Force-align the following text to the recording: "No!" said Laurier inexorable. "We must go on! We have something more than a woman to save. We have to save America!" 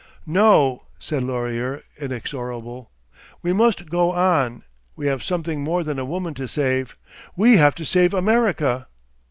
"No!" 0.25 0.85
said 0.97 1.21
Laurier 1.21 1.83
inexorable. 1.95 2.89
"We 3.43 3.53
must 3.53 3.91
go 3.91 4.13
on! 4.13 4.63
We 4.95 5.05
have 5.05 5.21
something 5.21 5.63
more 5.63 5.83
than 5.83 5.99
a 5.99 6.05
woman 6.05 6.33
to 6.33 6.47
save. 6.47 6.97
We 7.35 7.57
have 7.57 7.75
to 7.75 7.85
save 7.85 8.11
America!" 8.11 8.87